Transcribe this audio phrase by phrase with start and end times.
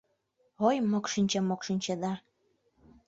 [0.67, 2.13] Ой, мокшинче, мокшинче да